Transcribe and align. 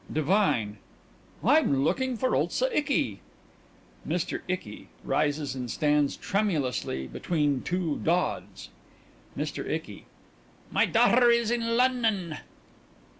DIVINE: 0.11 0.79
I 1.43 1.59
am 1.59 1.83
looking 1.83 2.17
for 2.17 2.35
Ulsa 2.35 2.75
Icky. 2.75 3.21
(MR. 4.07 4.41
ICKY 4.47 4.87
rises 5.03 5.53
and 5.53 5.69
stands 5.69 6.17
tremulously 6.17 7.05
between 7.05 7.61
two 7.61 7.99
dods.) 8.03 8.69
MR. 9.37 9.69
ICKY: 9.69 10.07
My 10.71 10.87
daughter 10.87 11.29
is 11.29 11.51
in 11.51 11.77
Lunnon. 11.77 12.39